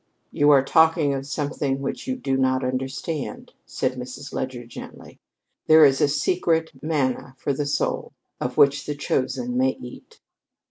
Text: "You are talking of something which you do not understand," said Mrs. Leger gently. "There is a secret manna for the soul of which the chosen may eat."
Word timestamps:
"You 0.31 0.49
are 0.49 0.63
talking 0.65 1.13
of 1.13 1.27
something 1.27 1.79
which 1.79 2.07
you 2.07 2.15
do 2.15 2.35
not 2.35 2.63
understand," 2.63 3.53
said 3.67 3.99
Mrs. 3.99 4.33
Leger 4.33 4.65
gently. 4.65 5.19
"There 5.67 5.85
is 5.85 6.01
a 6.01 6.07
secret 6.07 6.71
manna 6.81 7.35
for 7.37 7.53
the 7.53 7.67
soul 7.67 8.11
of 8.39 8.57
which 8.57 8.87
the 8.87 8.95
chosen 8.95 9.55
may 9.55 9.77
eat." 9.79 10.19